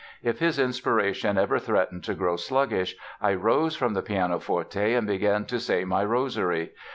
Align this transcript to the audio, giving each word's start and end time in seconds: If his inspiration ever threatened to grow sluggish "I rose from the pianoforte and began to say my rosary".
If 0.23 0.39
his 0.39 0.57
inspiration 0.57 1.37
ever 1.37 1.59
threatened 1.59 2.03
to 2.05 2.15
grow 2.15 2.35
sluggish 2.35 2.95
"I 3.21 3.35
rose 3.35 3.75
from 3.75 3.93
the 3.93 4.01
pianoforte 4.01 4.95
and 4.95 5.05
began 5.05 5.45
to 5.45 5.59
say 5.59 5.85
my 5.85 6.03
rosary". 6.03 6.71